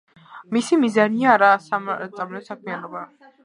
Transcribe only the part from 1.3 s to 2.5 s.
არასამეწარმეო